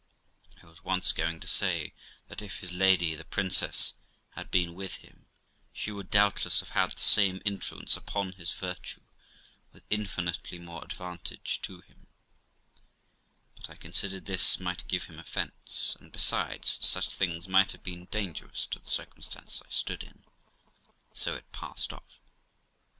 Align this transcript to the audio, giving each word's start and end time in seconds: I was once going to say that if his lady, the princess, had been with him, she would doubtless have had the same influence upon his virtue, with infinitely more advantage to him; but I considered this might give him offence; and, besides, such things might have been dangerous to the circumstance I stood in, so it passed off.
I 0.63 0.65
was 0.65 0.83
once 0.83 1.11
going 1.11 1.39
to 1.41 1.47
say 1.47 1.93
that 2.27 2.41
if 2.41 2.57
his 2.57 2.71
lady, 2.73 3.13
the 3.13 3.23
princess, 3.23 3.93
had 4.31 4.49
been 4.49 4.73
with 4.73 4.95
him, 4.95 5.27
she 5.73 5.91
would 5.91 6.09
doubtless 6.09 6.59
have 6.61 6.71
had 6.71 6.93
the 6.93 7.01
same 7.03 7.39
influence 7.45 7.95
upon 7.95 8.31
his 8.31 8.51
virtue, 8.51 9.03
with 9.71 9.83
infinitely 9.91 10.57
more 10.57 10.83
advantage 10.83 11.61
to 11.61 11.81
him; 11.81 12.07
but 13.55 13.69
I 13.69 13.75
considered 13.75 14.25
this 14.25 14.59
might 14.59 14.87
give 14.87 15.03
him 15.03 15.19
offence; 15.19 15.95
and, 15.99 16.11
besides, 16.11 16.79
such 16.81 17.13
things 17.13 17.47
might 17.47 17.71
have 17.71 17.83
been 17.83 18.05
dangerous 18.05 18.65
to 18.71 18.79
the 18.79 18.89
circumstance 18.89 19.61
I 19.63 19.69
stood 19.69 20.01
in, 20.03 20.23
so 21.13 21.35
it 21.35 21.51
passed 21.51 21.93
off. 21.93 22.19